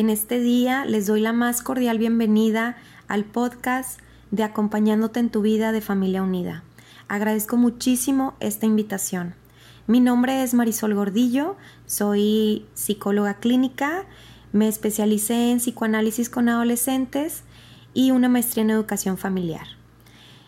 En 0.00 0.08
este 0.08 0.40
día 0.40 0.86
les 0.86 1.06
doy 1.06 1.20
la 1.20 1.34
más 1.34 1.60
cordial 1.60 1.98
bienvenida 1.98 2.78
al 3.06 3.26
podcast 3.26 4.00
de 4.30 4.44
Acompañándote 4.44 5.20
en 5.20 5.28
tu 5.28 5.42
vida 5.42 5.72
de 5.72 5.82
Familia 5.82 6.22
Unida. 6.22 6.64
Agradezco 7.06 7.58
muchísimo 7.58 8.34
esta 8.40 8.64
invitación. 8.64 9.34
Mi 9.86 10.00
nombre 10.00 10.42
es 10.42 10.54
Marisol 10.54 10.94
Gordillo, 10.94 11.58
soy 11.84 12.64
psicóloga 12.72 13.40
clínica, 13.40 14.06
me 14.54 14.68
especialicé 14.68 15.50
en 15.50 15.58
psicoanálisis 15.58 16.30
con 16.30 16.48
adolescentes 16.48 17.42
y 17.92 18.10
una 18.10 18.30
maestría 18.30 18.64
en 18.64 18.70
educación 18.70 19.18
familiar. 19.18 19.66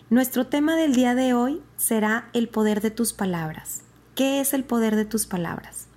Nuestro 0.09 0.46
tema 0.46 0.77
del 0.77 0.95
día 0.95 1.15
de 1.15 1.34
hoy 1.34 1.60
será 1.77 2.30
el 2.32 2.48
poder 2.48 2.80
de 2.80 2.91
tus 2.91 3.12
palabras. 3.12 3.82
¿Qué 4.15 4.41
es 4.41 4.55
el 4.55 4.65
poder 4.65 4.96
de 4.96 5.05
tus 5.05 5.27
palabras? 5.27 5.88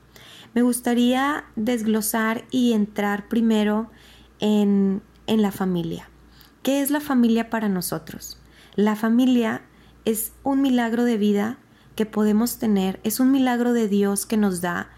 Me 0.56 0.62
gustaría 0.62 1.44
desglosar 1.58 2.46
y 2.50 2.72
entrar 2.72 3.28
primero 3.28 3.92
en, 4.40 5.02
en 5.28 5.42
la 5.42 5.52
familia. 5.52 6.10
¿Qué 6.64 6.82
es 6.82 6.92
la 6.92 7.02
familia 7.02 7.50
para 7.50 7.68
nosotros? 7.68 8.40
La 8.76 8.96
familia 8.96 9.64
es 10.06 10.32
un 10.44 10.62
milagro 10.62 11.04
de 11.04 11.18
vida 11.18 11.58
que 11.98 12.06
podemos 12.06 12.58
tener, 12.58 13.02
es 13.04 13.20
un 13.20 13.32
milagro 13.32 13.74
de 13.74 13.90
Dios 13.90 14.26
que 14.26 14.38
nos 14.38 14.62
da, 14.62 14.90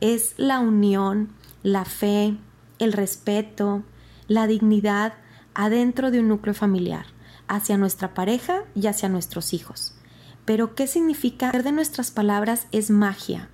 es 0.00 0.34
la 0.36 0.60
unión, 0.60 1.32
la 1.64 1.84
fe, 1.84 2.36
el 2.78 2.92
respeto, 2.92 3.82
la 4.28 4.46
dignidad 4.46 5.14
adentro 5.54 6.12
de 6.12 6.20
un 6.20 6.28
núcleo 6.28 6.54
familiar, 6.54 7.06
hacia 7.48 7.76
nuestra 7.76 8.14
pareja 8.14 8.62
y 8.76 8.86
hacia 8.86 9.08
nuestros 9.08 9.54
hijos. 9.54 9.96
Pero 10.44 10.76
¿qué 10.76 10.86
significa? 10.86 11.50
de 11.50 11.72
nuestras 11.72 12.12
palabras 12.12 12.68
es 12.70 12.90
magia, 12.90 13.50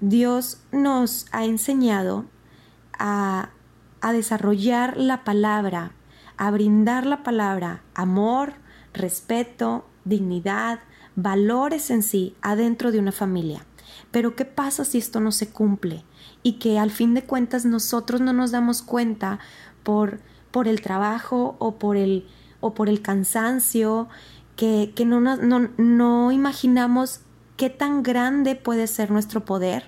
Dios 0.00 0.58
nos 0.72 1.26
ha 1.32 1.44
enseñado 1.44 2.26
a, 2.98 3.50
desarrollar 4.12 4.96
la 4.96 5.24
palabra, 5.24 5.92
a 6.36 6.50
brindar 6.52 7.06
la 7.06 7.24
palabra, 7.24 7.82
amor, 7.94 8.52
respeto, 8.92 9.84
dignidad, 10.04 10.78
valores 11.16 11.90
en 11.90 12.04
sí 12.04 12.36
adentro 12.40 12.92
de 12.92 13.00
una 13.00 13.10
familia. 13.10 13.66
Pero 14.12 14.36
¿qué 14.36 14.44
pasa 14.44 14.84
si 14.84 14.98
esto 14.98 15.18
no 15.18 15.32
se 15.32 15.50
cumple? 15.50 16.04
Y 16.44 16.54
que 16.54 16.78
al 16.78 16.90
fin 16.92 17.14
de 17.14 17.24
cuentas 17.24 17.64
nosotros 17.64 18.20
no 18.20 18.32
nos 18.32 18.52
damos 18.52 18.82
cuenta 18.82 19.40
por, 19.82 20.20
por 20.52 20.68
el 20.68 20.82
trabajo 20.82 21.56
o 21.58 21.78
por 21.78 21.96
el, 21.96 22.28
o 22.60 22.74
por 22.74 22.88
el 22.88 23.02
cansancio, 23.02 24.08
que, 24.56 24.92
no, 25.04 25.20
no, 25.20 25.70
no 25.76 26.32
imaginamos 26.32 27.20
qué 27.56 27.70
tan 27.70 28.02
grande 28.02 28.54
puede 28.54 28.86
ser 28.86 29.10
nuestro 29.10 29.44
poder 29.44 29.84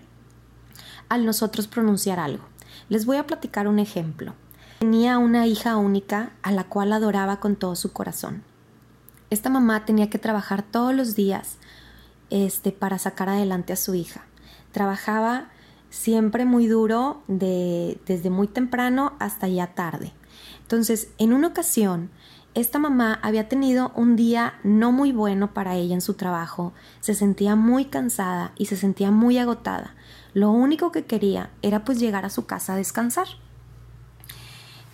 al 1.08 1.24
nosotros 1.24 1.68
pronunciar 1.68 2.20
algo. 2.20 2.44
Les 2.88 3.06
voy 3.06 3.16
a 3.16 3.26
platicar 3.26 3.68
un 3.68 3.78
ejemplo. 3.78 4.34
Tenía 4.78 5.18
una 5.18 5.46
hija 5.46 5.76
única 5.76 6.32
a 6.42 6.52
la 6.52 6.64
cual 6.64 6.92
adoraba 6.92 7.40
con 7.40 7.56
todo 7.56 7.76
su 7.76 7.92
corazón. 7.92 8.42
Esta 9.30 9.50
mamá 9.50 9.84
tenía 9.84 10.08
que 10.08 10.18
trabajar 10.18 10.62
todos 10.62 10.94
los 10.94 11.14
días 11.14 11.58
este, 12.30 12.72
para 12.72 12.98
sacar 12.98 13.28
adelante 13.28 13.72
a 13.72 13.76
su 13.76 13.94
hija. 13.94 14.24
Trabajaba 14.72 15.48
siempre 15.90 16.44
muy 16.44 16.66
duro 16.66 17.22
de, 17.26 18.00
desde 18.06 18.30
muy 18.30 18.46
temprano 18.46 19.14
hasta 19.18 19.48
ya 19.48 19.74
tarde. 19.74 20.12
Entonces, 20.62 21.08
en 21.18 21.32
una 21.32 21.48
ocasión, 21.48 22.10
esta 22.60 22.78
mamá 22.78 23.18
había 23.22 23.48
tenido 23.48 23.92
un 23.94 24.16
día 24.16 24.54
no 24.64 24.90
muy 24.90 25.12
bueno 25.12 25.54
para 25.54 25.76
ella 25.76 25.94
en 25.94 26.00
su 26.00 26.14
trabajo, 26.14 26.72
se 27.00 27.14
sentía 27.14 27.54
muy 27.56 27.84
cansada 27.84 28.52
y 28.56 28.66
se 28.66 28.76
sentía 28.76 29.10
muy 29.10 29.38
agotada. 29.38 29.94
Lo 30.34 30.50
único 30.50 30.90
que 30.90 31.04
quería 31.04 31.50
era 31.62 31.84
pues 31.84 32.00
llegar 32.00 32.24
a 32.24 32.30
su 32.30 32.46
casa 32.46 32.72
a 32.72 32.76
descansar. 32.76 33.28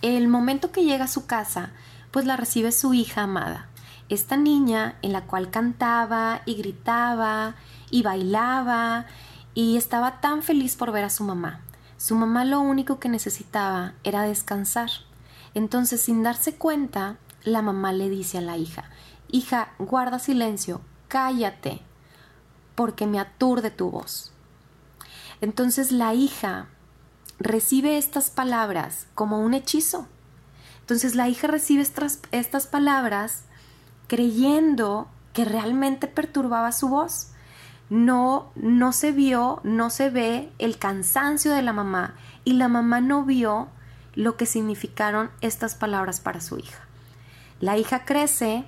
El 0.01 0.27
momento 0.27 0.71
que 0.71 0.83
llega 0.83 1.05
a 1.05 1.09
su 1.09 1.25
casa, 1.25 1.71
pues 2.11 2.25
la 2.25 2.37
recibe 2.37 2.71
su 2.71 2.93
hija 2.93 3.23
amada, 3.23 3.67
esta 4.09 4.37
niña 4.37 4.95
en 5.01 5.11
la 5.11 5.21
cual 5.21 5.49
cantaba 5.49 6.41
y 6.45 6.55
gritaba 6.55 7.55
y 7.89 8.03
bailaba 8.03 9.07
y 9.55 9.77
estaba 9.77 10.21
tan 10.21 10.43
feliz 10.43 10.75
por 10.75 10.91
ver 10.91 11.05
a 11.05 11.09
su 11.09 11.23
mamá. 11.23 11.61
Su 11.97 12.15
mamá 12.15 12.45
lo 12.45 12.59
único 12.59 12.99
que 12.99 13.09
necesitaba 13.09 13.93
era 14.03 14.21
descansar. 14.21 14.91
Entonces, 15.55 16.01
sin 16.01 16.21
darse 16.21 16.55
cuenta, 16.55 17.17
la 17.45 17.61
mamá 17.61 17.93
le 17.93 18.09
dice 18.09 18.39
a 18.39 18.41
la 18.41 18.57
hija, 18.57 18.89
hija, 19.31 19.69
guarda 19.79 20.19
silencio, 20.19 20.81
cállate, 21.07 21.81
porque 22.75 23.07
me 23.07 23.19
aturde 23.19 23.71
tu 23.71 23.89
voz. 23.89 24.33
Entonces 25.41 25.91
la 25.91 26.13
hija 26.13 26.67
recibe 27.39 27.97
estas 27.97 28.29
palabras 28.29 29.07
como 29.15 29.39
un 29.39 29.53
hechizo. 29.53 30.07
Entonces 30.81 31.15
la 31.15 31.29
hija 31.29 31.47
recibe 31.47 31.81
estas, 31.81 32.19
estas 32.31 32.67
palabras 32.67 33.43
creyendo 34.07 35.07
que 35.33 35.45
realmente 35.45 36.07
perturbaba 36.07 36.71
su 36.71 36.89
voz. 36.89 37.31
No, 37.89 38.51
no 38.55 38.93
se 38.93 39.11
vio, 39.11 39.59
no 39.63 39.89
se 39.89 40.09
ve 40.09 40.51
el 40.57 40.79
cansancio 40.79 41.51
de 41.51 41.61
la 41.61 41.73
mamá 41.73 42.15
y 42.43 42.53
la 42.53 42.67
mamá 42.67 43.01
no 43.01 43.23
vio 43.23 43.67
lo 44.15 44.37
que 44.37 44.45
significaron 44.45 45.29
estas 45.41 45.75
palabras 45.75 46.19
para 46.19 46.41
su 46.41 46.57
hija. 46.57 46.85
La 47.59 47.77
hija 47.77 48.05
crece 48.05 48.65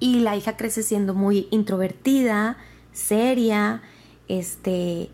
y 0.00 0.20
la 0.20 0.36
hija 0.36 0.56
crece 0.56 0.82
siendo 0.82 1.14
muy 1.14 1.48
introvertida, 1.50 2.56
seria, 2.92 3.82
este, 4.28 5.10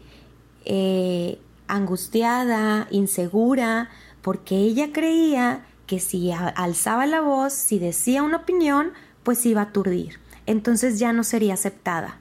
eh, 0.64 1.38
angustiada, 1.68 2.86
insegura, 2.90 3.88
porque 4.22 4.56
ella 4.56 4.92
creía 4.92 5.64
que 5.86 6.00
si 6.00 6.32
alzaba 6.32 7.06
la 7.06 7.20
voz, 7.20 7.52
si 7.52 7.78
decía 7.78 8.22
una 8.22 8.38
opinión, 8.38 8.92
pues 9.22 9.44
iba 9.46 9.60
a 9.60 9.64
aturdir. 9.64 10.18
Entonces 10.46 10.98
ya 10.98 11.12
no 11.12 11.24
sería 11.24 11.54
aceptada. 11.54 12.18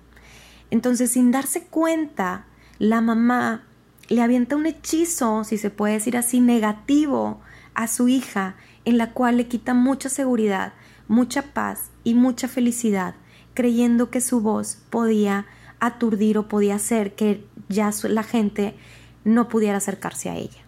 Entonces, 0.72 1.12
sin 1.12 1.32
darse 1.32 1.66
cuenta, 1.66 2.46
la 2.80 3.02
mamá 3.02 3.64
le 4.10 4.22
avienta 4.22 4.56
un 4.56 4.66
hechizo, 4.66 5.44
si 5.44 5.58
se 5.58 5.70
puede 5.70 5.94
decir 5.94 6.18
así, 6.18 6.40
negativo 6.40 7.42
a 7.75 7.88
su 7.88 8.07
hija, 8.07 8.56
en 8.85 8.97
la 8.97 9.11
cual 9.11 9.38
le 9.38 9.47
quita 9.47 9.73
mucha 9.73 10.09
seguridad, 10.09 10.73
mucha 11.07 11.53
paz 11.53 11.91
y 12.03 12.13
mucha 12.13 12.47
felicidad, 12.47 13.16
creyendo 13.53 14.09
que 14.09 14.22
su 14.22 14.41
voz 14.41 14.78
podía 14.89 15.45
aturdir 15.79 16.38
o 16.38 16.47
podía 16.47 16.75
hacer 16.75 17.16
que 17.16 17.45
ya 17.69 17.91
la 18.03 18.23
gente 18.23 18.75
no 19.23 19.50
pudiera 19.50 19.78
acercarse 19.78 20.29
a 20.29 20.35
ella. 20.35 20.61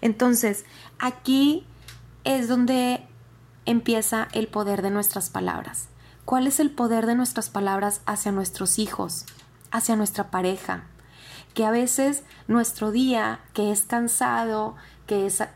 Entonces, 0.00 0.64
aquí 0.98 1.64
es 2.24 2.48
donde 2.48 3.06
empieza 3.64 4.28
el 4.32 4.48
poder 4.48 4.82
de 4.82 4.90
nuestras 4.90 5.30
palabras. 5.30 5.88
¿Cuál 6.24 6.46
es 6.46 6.60
el 6.60 6.70
poder 6.70 7.06
de 7.06 7.14
nuestras 7.14 7.50
palabras 7.50 8.00
hacia 8.06 8.32
nuestros 8.32 8.78
hijos, 8.78 9.26
hacia 9.70 9.96
nuestra 9.96 10.30
pareja? 10.30 10.84
Que 11.54 11.64
a 11.64 11.70
veces 11.70 12.22
nuestro 12.48 12.92
día, 12.92 13.40
que 13.52 13.72
es 13.72 13.82
cansado, 13.82 14.76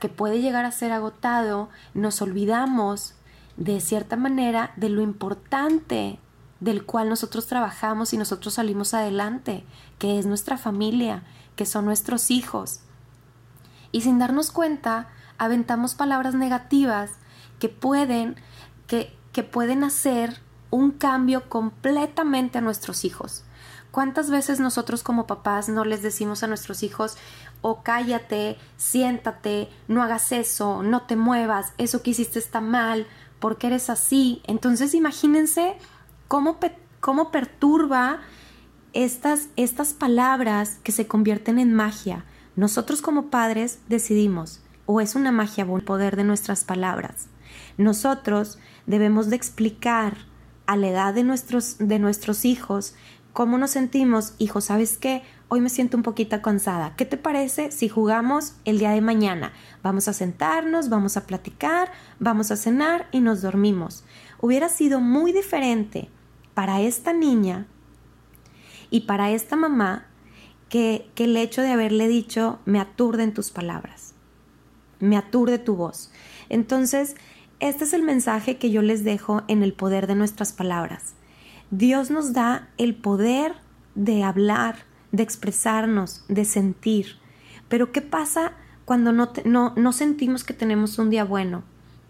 que, 0.01 0.09
puede 0.09 0.41
llegar 0.41 0.65
a 0.65 0.71
ser 0.71 0.93
agotado, 0.93 1.69
nos 1.95 2.21
olvidamos 2.21 3.15
de 3.57 3.81
cierta 3.81 4.17
manera 4.17 4.73
de 4.77 4.91
lo 4.91 5.01
importante 5.01 6.19
del 6.61 6.85
cual 6.85 7.09
nosotros 7.09 7.47
trabajamos 7.47 8.13
y 8.13 8.19
nosotros 8.19 8.55
salimos 8.55 8.93
adelante, 8.93 9.65
que 9.99 10.19
es 10.19 10.27
nuestra 10.27 10.59
familia, 10.59 11.23
que 11.55 11.65
son 11.65 11.85
nuestros 11.87 12.31
hijos. 12.31 12.81
Y 13.93 14.03
sin 14.03 14.19
darnos 14.19 14.51
cuenta, 14.51 15.09
aventamos 15.39 15.95
palabras 15.95 16.35
negativas 16.35 17.13
que 17.59 17.69
pueden, 17.69 18.37
que 18.87 19.43
pueden 19.43 19.85
hacer 19.85 20.41
un 20.71 20.91
cambio 20.91 21.49
completamente 21.49 22.59
a 22.59 22.63
nuestros 22.63 23.05
hijos. 23.05 23.46
¿Cuántas 23.97 24.29
veces 24.29 24.61
nosotros 24.61 25.03
como 25.03 25.27
papás 25.27 25.71
no 25.71 25.87
les 25.87 26.03
decimos 26.03 26.43
a 26.43 26.47
nuestros 26.47 26.83
hijos, 26.83 27.17
o 27.63 27.83
cállate, 27.83 28.59
siéntate, 28.77 29.71
no 29.89 30.03
hagas 30.03 30.33
eso, 30.33 30.83
no 30.83 31.05
te 31.07 31.17
muevas, 31.17 31.73
eso 31.79 32.03
que 32.03 32.11
hiciste 32.11 32.39
está 32.39 32.61
mal, 32.61 33.07
porque 33.41 33.69
eres 33.69 33.89
así? 33.89 34.43
Entonces 34.47 34.93
imagínense 34.93 35.79
cómo, 36.29 36.59
cómo 37.01 37.31
perturba 37.31 38.21
estas, 38.93 39.49
estas 39.57 39.95
palabras 39.95 40.79
que 40.83 40.93
se 40.93 41.07
convierten 41.07 41.59
en 41.59 41.73
magia. 41.73 42.27
Nosotros 42.55 43.01
como 43.01 43.31
padres 43.31 43.79
decidimos 43.89 44.61
o 44.85 45.01
es 45.01 45.15
una 45.15 45.33
magia 45.33 45.65
el 45.65 45.85
poder 45.85 46.17
de 46.17 46.25
nuestras 46.25 46.65
palabras. 46.65 47.29
Nosotros 47.79 48.59
debemos 48.85 49.31
de 49.31 49.37
explicar 49.37 50.19
a 50.67 50.77
la 50.77 50.89
edad 50.89 51.15
de 51.15 51.25
nuestros, 51.25 51.77
de 51.79 51.99
nuestros 51.99 52.45
hijos 52.45 52.95
cómo 53.37 53.59
nos 53.59 53.73
sentimos. 53.73 54.33
Hijo, 54.39 54.63
¿sabes 54.63 54.97
qué? 54.97 55.23
Hoy 55.49 55.61
me 55.61 55.69
siento 55.69 55.99
un 55.99 56.03
poquito 56.03 56.41
cansada. 56.41 56.97
¿Qué 56.97 57.05
te 57.05 57.19
parece 57.19 57.71
si 57.71 57.87
jugamos 57.87 58.55
el 58.65 58.79
día 58.79 58.93
de 58.93 59.03
mañana? 59.03 59.53
Vamos 59.83 60.09
a 60.09 60.15
sentarnos, 60.15 60.89
vamos 60.89 61.19
a 61.19 61.27
platicar, 61.27 61.93
vamos 62.19 62.51
a 62.51 62.57
cenar 62.57 63.09
y 63.13 63.21
nos 63.21 63.43
dormimos. 63.43 64.05
Hubiera 64.41 64.71
sido 64.71 65.01
muy 65.01 65.33
diferente 65.33 66.09
para 66.55 66.81
esta 66.81 67.13
niña 67.13 67.67
y 68.89 69.01
para 69.03 69.31
esta 69.31 69.55
mamá 69.55 70.07
que, 70.71 71.11
que 71.15 71.25
el 71.25 71.37
hecho 71.37 71.61
de 71.61 71.73
haberle 71.73 72.09
dicho 72.09 72.59
me 72.65 72.81
aturden 72.81 73.35
tus 73.35 73.51
palabras, 73.51 74.15
me 74.99 75.19
aturde 75.19 75.59
tu 75.59 75.77
voz. 75.77 76.11
Entonces, 76.49 77.17
este 77.61 77.85
es 77.85 77.93
el 77.93 78.03
mensaje 78.03 78.57
que 78.57 78.71
yo 78.71 78.81
les 78.81 79.05
dejo 79.05 79.43
en 79.47 79.63
el 79.63 79.75
poder 79.75 80.07
de 80.07 80.15
nuestras 80.15 80.55
palabras. 80.55 81.17
Dios 81.71 82.11
nos 82.11 82.33
da 82.33 82.69
el 82.79 82.95
poder 82.95 83.55
de 83.97 84.23
hablar, 84.23 84.85
de 85.11 85.25
expresarnos, 85.25 86.25
de 86.29 86.45
sentir. 86.45 87.19
Pero 87.69 87.91
¿qué 87.91 88.03
pasa 88.03 88.53
cuando 88.85 89.13
no, 89.13 89.33
no, 89.45 89.93
sentimos 89.93 90.45
que 90.45 90.55
tenemos 90.55 90.99
un 90.99 91.11
día 91.11 91.25
bueno? 91.25 91.65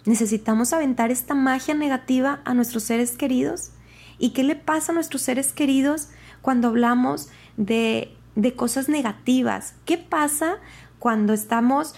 ¿Necesitamos 0.05 0.73
aventar 0.73 1.11
esta 1.11 1.35
magia 1.35 1.75
negativa 1.75 2.41
a 2.45 2.53
nuestros 2.53 2.83
seres 2.83 3.17
queridos? 3.17 3.71
¿Y 4.19 4.31
qué 4.31 4.45
le 4.45 4.57
pasa 4.57 4.93
a 4.93 4.95
nuestros 4.95 5.23
seres 5.23 5.53
queridos 5.53 6.09
cuando 6.43 6.69
hablamos 6.69 7.29
de, 7.57 8.15
de 8.35 8.55
cosas 8.55 8.91
negativas? 8.91 9.75
¿Qué 9.87 9.97
pasa 9.97 10.57
cuando 10.99 11.33
estamos 11.33 11.95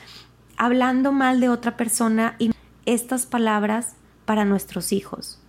hablando 0.56 1.10
mal 1.12 1.40
de 1.40 1.49
otra 1.49 1.76
persona 1.76 2.37
y 2.38 2.52
estas 2.87 3.26
palabras 3.26 3.94
para 4.26 4.44
nuestros 4.44 4.93
hijos? 4.93 5.40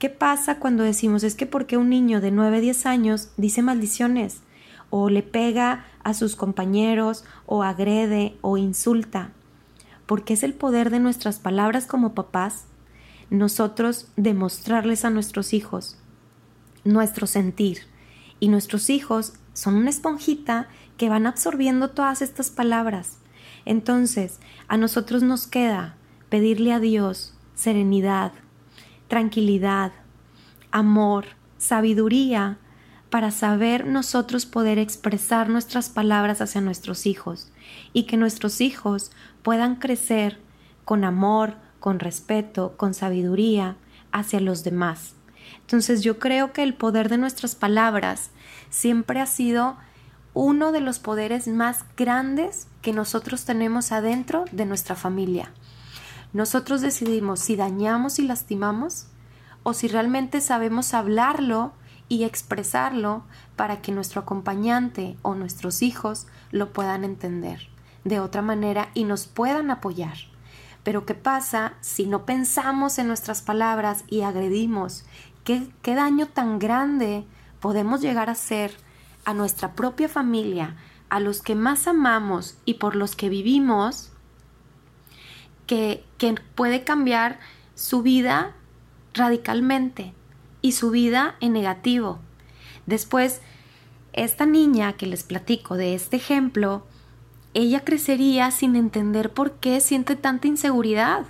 ¿Qué 0.00 0.08
pasa 0.08 0.58
cuando 0.58 0.82
decimos 0.82 1.22
es 1.22 1.36
que 1.36 1.46
porque 1.46 1.76
un 1.76 1.90
niño 1.90 2.20
de 2.20 2.32
9, 2.32 2.60
10 2.60 2.86
años 2.86 3.28
dice 3.36 3.62
maldiciones 3.62 4.40
o 4.88 5.10
le 5.10 5.22
pega 5.22 5.84
a 6.02 6.14
sus 6.14 6.34
compañeros 6.34 7.24
o 7.46 7.62
agrede 7.62 8.36
o 8.40 8.56
insulta? 8.56 9.30
Porque 10.06 10.32
es 10.32 10.42
el 10.42 10.54
poder 10.54 10.90
de 10.90 10.98
nuestras 11.00 11.38
palabras 11.38 11.86
como 11.86 12.14
papás 12.14 12.64
nosotros 13.28 14.08
demostrarles 14.16 15.04
a 15.04 15.10
nuestros 15.10 15.52
hijos 15.52 16.00
nuestro 16.82 17.26
sentir. 17.26 17.80
Y 18.38 18.48
nuestros 18.48 18.88
hijos 18.88 19.34
son 19.52 19.74
una 19.74 19.90
esponjita 19.90 20.68
que 20.96 21.10
van 21.10 21.26
absorbiendo 21.26 21.90
todas 21.90 22.22
estas 22.22 22.50
palabras. 22.50 23.18
Entonces, 23.66 24.40
a 24.66 24.78
nosotros 24.78 25.22
nos 25.22 25.46
queda 25.46 25.96
pedirle 26.30 26.72
a 26.72 26.80
Dios 26.80 27.34
serenidad, 27.54 28.32
tranquilidad, 29.10 29.90
amor, 30.70 31.26
sabiduría, 31.58 32.58
para 33.10 33.32
saber 33.32 33.84
nosotros 33.84 34.46
poder 34.46 34.78
expresar 34.78 35.48
nuestras 35.48 35.88
palabras 35.90 36.40
hacia 36.40 36.60
nuestros 36.60 37.06
hijos 37.06 37.50
y 37.92 38.04
que 38.04 38.16
nuestros 38.16 38.60
hijos 38.60 39.10
puedan 39.42 39.74
crecer 39.74 40.38
con 40.84 41.02
amor, 41.02 41.56
con 41.80 41.98
respeto, 41.98 42.76
con 42.76 42.94
sabiduría 42.94 43.76
hacia 44.12 44.38
los 44.38 44.62
demás. 44.62 45.16
Entonces 45.62 46.04
yo 46.04 46.20
creo 46.20 46.52
que 46.52 46.62
el 46.62 46.74
poder 46.74 47.08
de 47.08 47.18
nuestras 47.18 47.56
palabras 47.56 48.30
siempre 48.68 49.18
ha 49.20 49.26
sido 49.26 49.76
uno 50.34 50.70
de 50.70 50.80
los 50.80 51.00
poderes 51.00 51.48
más 51.48 51.84
grandes 51.96 52.68
que 52.80 52.92
nosotros 52.92 53.44
tenemos 53.44 53.90
adentro 53.90 54.44
de 54.52 54.66
nuestra 54.66 54.94
familia. 54.94 55.50
Nosotros 56.32 56.80
decidimos 56.80 57.40
si 57.40 57.56
dañamos 57.56 58.18
y 58.18 58.22
lastimamos 58.22 59.06
o 59.62 59.74
si 59.74 59.88
realmente 59.88 60.40
sabemos 60.40 60.94
hablarlo 60.94 61.72
y 62.08 62.24
expresarlo 62.24 63.24
para 63.56 63.80
que 63.82 63.92
nuestro 63.92 64.22
acompañante 64.22 65.16
o 65.22 65.34
nuestros 65.34 65.82
hijos 65.82 66.26
lo 66.50 66.72
puedan 66.72 67.04
entender 67.04 67.68
de 68.04 68.20
otra 68.20 68.42
manera 68.42 68.90
y 68.94 69.04
nos 69.04 69.26
puedan 69.26 69.70
apoyar. 69.70 70.16
Pero 70.82 71.04
¿qué 71.04 71.14
pasa 71.14 71.74
si 71.82 72.06
no 72.06 72.24
pensamos 72.24 72.98
en 72.98 73.06
nuestras 73.06 73.42
palabras 73.42 74.04
y 74.08 74.22
agredimos 74.22 75.04
¿Qué, 75.44 75.72
daño 75.82 76.26
tan 76.26 76.58
grande 76.58 77.24
podemos 77.60 78.00
llegar 78.00 78.28
a 78.28 78.32
hacer 78.32 78.72
a 79.24 79.34
nuestra 79.34 79.72
propia 79.72 80.08
familia, 80.08 80.76
a 81.08 81.18
los 81.18 81.42
que 81.42 81.54
más 81.54 81.88
amamos 81.88 82.56
y 82.64 82.74
por 82.74 82.94
los 82.94 83.16
que 83.16 83.28
vivimos, 83.28 84.09
que, 85.70 86.34
puede 86.56 86.82
cambiar 86.82 87.38
su 87.76 88.02
vida 88.02 88.56
radicalmente 89.14 90.12
y 90.62 90.72
su 90.72 90.90
vida 90.90 91.36
en 91.40 91.52
negativo. 91.52 92.18
Después, 92.86 93.40
esta 94.12 94.46
niña 94.46 94.94
que 94.94 95.06
les 95.06 95.22
platico 95.22 95.76
de 95.76 95.94
este 95.94 96.16
ejemplo, 96.16 96.84
ella 97.54 97.84
crecería 97.84 98.50
sin 98.50 98.74
entender 98.74 99.32
por 99.32 99.52
qué 99.52 99.80
siente 99.80 100.16
tanta 100.16 100.48
inseguridad 100.48 101.26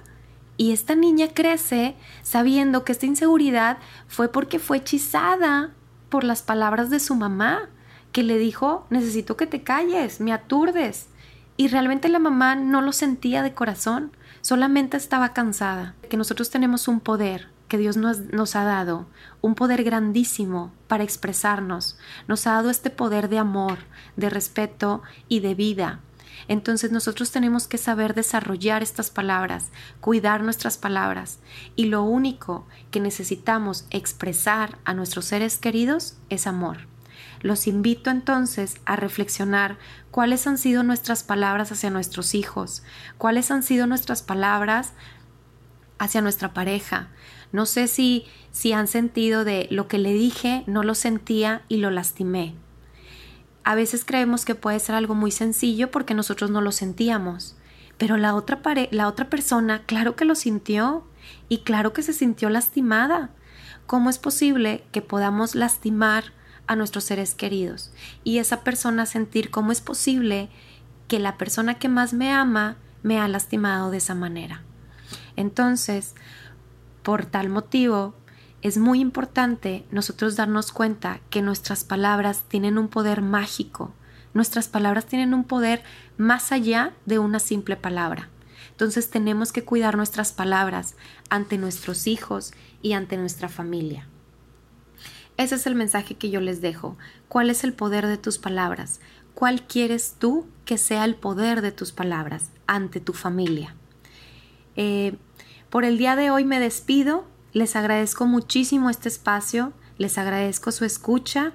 y 0.57 0.73
esta 0.73 0.95
niña 0.95 1.29
crece 1.35 1.95
sabiendo 2.23 2.85
que 2.85 2.93
esta 2.93 3.07
inseguridad 3.07 3.79
fue 4.09 4.33
porque 4.33 4.59
fue 4.59 4.79
hechizada 4.79 5.71
por 6.09 6.25
las 6.25 6.43
palabras 6.43 6.89
de 6.89 7.01
su 7.01 7.15
mamá, 7.15 7.69
que 8.13 8.23
le 8.23 8.39
dijo, 8.39 8.87
necesito 8.91 9.37
que 9.37 9.47
te 9.47 9.63
calles, 9.63 10.21
me 10.21 10.33
aturdes. 10.33 11.09
Y 11.57 11.69
realmente 11.69 12.09
la 12.09 12.19
mamá 12.19 12.57
no 12.57 12.81
lo 12.83 12.93
sentía 12.93 13.43
de 13.43 13.55
corazón, 13.55 14.13
solamente 14.41 14.97
estaba 14.97 15.33
cansada. 15.33 15.95
Que 16.09 16.17
nosotros 16.17 16.51
tenemos 16.51 16.89
un 16.89 17.01
poder 17.01 17.49
que 17.69 17.79
Dios 17.79 17.97
nos, 17.97 18.19
nos, 18.33 18.57
ha 18.57 18.65
dado, 18.65 19.07
un 19.41 19.55
poder 19.55 19.85
grandísimo 19.85 20.73
para 20.89 21.05
expresarnos. 21.05 21.97
Nos 22.27 22.47
ha 22.47 22.53
dado 22.53 22.69
este 22.69 22.91
poder 22.91 23.29
de 23.29 23.39
amor, 23.39 23.79
de 24.17 24.29
respeto 24.29 25.03
y 25.29 25.41
de 25.41 25.55
vida. 25.55 26.01
Entonces 26.49 26.91
nosotros 26.91 27.31
tenemos 27.31 27.69
que 27.69 27.79
saber 27.79 28.15
desarrollar 28.15 28.83
estas 28.83 29.11
palabras, 29.11 29.71
cuidar 30.01 30.43
nuestras 30.43 30.79
palabras 30.79 31.39
y 31.77 31.87
lo 31.87 32.03
único 32.03 32.67
que 32.91 32.99
necesitamos 32.99 33.87
expresar 33.91 34.79
a 34.85 34.95
nuestros 34.95 35.27
seres 35.27 35.59
queridos 35.59 36.17
es 36.29 36.47
amor. 36.47 36.89
Los 37.41 37.67
invito 37.67 38.11
entonces 38.11 38.77
a 38.85 38.97
reflexionar 38.97 39.79
cuáles 40.11 40.47
han 40.47 40.59
sido 40.59 40.83
nuestras 40.83 41.23
palabras 41.23 41.73
hacia 41.73 41.91
nuestros 41.91 42.35
hijos, 42.35 42.83
cuáles 43.17 43.51
han 43.51 43.63
sido 43.63 43.87
nuestras 43.87 44.23
palabras 44.23 44.93
hacia 45.99 46.21
nuestra 46.21 46.53
pareja. 46.53 47.09
No 47.53 47.67
sé 47.67 47.89
si, 47.89 48.27
si 48.53 48.73
han 48.73 48.89
sentido 48.89 49.45
de 49.45 49.69
lo 49.71 49.89
que 49.89 49.99
le 49.99 50.13
dije, 50.13 50.65
no 50.67 50.83
lo 50.83 50.95
sentía 50.95 51.63
y 51.69 51.79
lo 51.79 51.91
lastimé. 51.91 52.55
A 53.65 53.75
veces 53.75 54.05
creemos 54.05 54.45
que 54.45 54.55
puede 54.55 54.79
ser 54.79 54.95
algo 54.95 55.15
muy 55.15 55.31
sencillo 55.31 55.91
porque 55.91 56.15
nosotros 56.15 56.51
no 56.51 56.61
lo 56.61 56.73
sentíamos, 56.73 57.57
pero 57.99 58.17
la 58.17 58.35
otra, 58.35 58.61
la 58.91 59.09
otra 59.09 59.31
persona 59.31 59.83
claro 59.85 60.15
que 60.15 60.25
lo 60.25 60.35
sintió 60.35 61.07
y 61.49 61.59
claro 61.59 61.93
que 61.93 62.03
se 62.03 62.13
sintió 62.13 62.51
lastimada. 62.51 63.31
¿Cómo 63.87 64.11
es 64.11 64.19
posible 64.19 64.85
que 64.93 65.03
podamos 65.03 65.55
lastimar 65.55 66.33
a 66.71 66.77
nuestros 66.77 67.03
seres 67.03 67.35
queridos 67.35 67.91
y 68.23 68.39
esa 68.39 68.63
persona 68.63 69.05
sentir 69.05 69.51
cómo 69.51 69.73
es 69.73 69.81
posible 69.81 70.49
que 71.09 71.19
la 71.19 71.37
persona 71.37 71.81
que 71.81 71.89
más 71.89 72.13
me 72.13 72.33
ama 72.33 72.77
me 73.03 73.19
ha 73.19 73.27
lastimado 73.27 73.91
de 73.91 73.97
esa 73.97 74.15
manera? 74.15 74.63
Entonces, 75.35 76.15
por 77.03 77.27
tal 77.27 77.49
motivo, 77.49 78.15
es 78.63 78.79
muy 78.79 79.01
importante 79.01 79.85
nosotros 79.91 80.37
darnos 80.37 80.71
cuenta 80.71 81.19
que 81.29 81.43
nuestras 81.43 81.83
palabras 81.83 82.45
tienen 82.47 82.79
un 82.79 82.87
poder 82.87 83.21
mágico, 83.21 83.93
nuestras 84.33 84.69
palabras 84.69 85.07
tienen 85.07 85.35
un 85.35 85.43
poder 85.43 85.83
más 86.19 86.53
allá 86.53 86.93
de 87.05 87.19
una 87.19 87.41
simple 87.41 87.77
palabra. 87.77 88.29
Entonces 88.71 89.11
tenemos 89.11 89.51
que 89.51 89.65
cuidar 89.65 89.97
nuestras 89.97 90.33
palabras 90.33 90.95
ante 91.31 91.59
nuestros 91.59 92.07
hijos 92.07 92.53
y 92.81 92.93
ante 92.93 93.17
nuestra 93.17 93.49
familia. 93.49 94.07
Ese 95.41 95.55
es 95.55 95.67
el 95.67 95.75
mensaje 95.75 96.17
que 96.17 96.29
yo 96.29 96.41
les 96.41 96.61
dejo. 96.61 96.99
¿Cuál 97.29 97.49
es 97.49 97.65
el 97.65 97.73
poder 97.73 98.07
de 98.07 98.19
tus 98.19 98.37
palabras? 98.37 99.01
¿Cuál 99.33 99.67
quieres 99.67 100.17
tú 100.19 100.47
que 100.67 100.77
sea 100.77 101.05
el 101.07 101.15
poder 101.15 101.63
de 101.63 101.73
tus 101.73 101.93
palabras 101.93 102.51
ante 102.67 103.01
tu 103.01 103.15
familia? 103.15 103.75
Eh, 104.77 105.17
por 105.71 105.87
el 105.87 105.97
día 105.97 106.15
de 106.15 106.31
hoy 106.31 106.45
me 106.45 106.61
despido 106.61 107.25
les 107.55 107.75
agradezco 107.75 108.27
muchísimo 108.27 108.91
este 108.91 109.09
espacio, 109.09 109.73
les 109.97 110.19
agradezco 110.19 110.73
su 110.73 110.85
escucha 110.85 111.53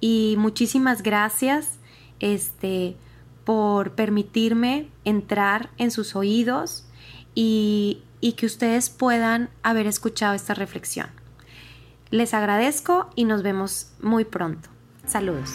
y 0.00 0.34
muchísimas 0.38 1.02
gracias 1.02 1.78
este, 2.20 2.96
por 3.44 3.92
permitirme 3.92 4.88
entrar 5.04 5.68
en 5.76 5.90
sus 5.90 6.16
oídos 6.16 6.86
y, 7.34 8.02
y 8.22 8.32
que 8.32 8.46
ustedes 8.46 8.88
puedan 8.88 9.50
haber 9.62 9.86
escuchado 9.86 10.32
esta 10.32 10.54
reflexión. 10.54 11.19
Les 12.10 12.34
agradezco 12.34 13.10
y 13.14 13.24
nos 13.24 13.42
vemos 13.42 13.92
muy 14.00 14.24
pronto. 14.24 14.68
Saludos. 15.06 15.50